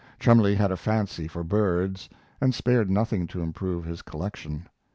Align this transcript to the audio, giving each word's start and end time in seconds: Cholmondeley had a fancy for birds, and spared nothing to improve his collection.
Cholmondeley 0.19 0.55
had 0.55 0.71
a 0.71 0.77
fancy 0.77 1.27
for 1.27 1.43
birds, 1.43 2.09
and 2.41 2.55
spared 2.55 2.89
nothing 2.89 3.27
to 3.27 3.43
improve 3.43 3.85
his 3.85 4.01
collection. 4.01 4.65